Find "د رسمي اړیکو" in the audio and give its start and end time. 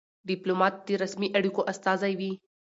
0.87-1.61